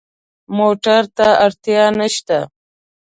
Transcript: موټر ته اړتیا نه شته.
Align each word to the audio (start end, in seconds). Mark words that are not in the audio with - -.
موټر 0.57 1.03
ته 1.17 1.27
اړتیا 1.45 1.83
نه 1.97 2.07
شته. 2.15 2.39